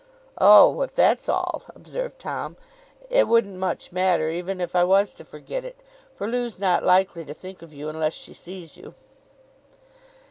[0.39, 0.81] 'Oh!
[0.81, 2.57] If that's all,' observed Tom,
[3.11, 5.79] 'it wouldn't much matter, even if I was to forget it,
[6.15, 8.95] for Loo's not likely to think of you unless she sees you.